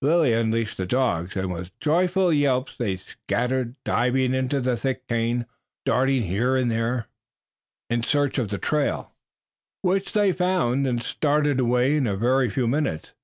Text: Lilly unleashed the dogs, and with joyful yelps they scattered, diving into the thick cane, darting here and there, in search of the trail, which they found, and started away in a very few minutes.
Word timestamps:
Lilly 0.00 0.32
unleashed 0.32 0.76
the 0.76 0.86
dogs, 0.86 1.34
and 1.34 1.52
with 1.52 1.76
joyful 1.80 2.32
yelps 2.32 2.76
they 2.76 2.94
scattered, 2.94 3.74
diving 3.82 4.34
into 4.34 4.60
the 4.60 4.76
thick 4.76 5.08
cane, 5.08 5.46
darting 5.84 6.22
here 6.22 6.54
and 6.54 6.70
there, 6.70 7.08
in 7.88 8.02
search 8.04 8.38
of 8.38 8.50
the 8.50 8.58
trail, 8.58 9.16
which 9.82 10.12
they 10.12 10.30
found, 10.30 10.86
and 10.86 11.02
started 11.02 11.58
away 11.58 11.96
in 11.96 12.06
a 12.06 12.16
very 12.16 12.48
few 12.48 12.68
minutes. 12.68 13.14